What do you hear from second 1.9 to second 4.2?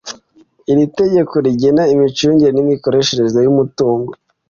imicungire n’imikoreshereze y’umutungo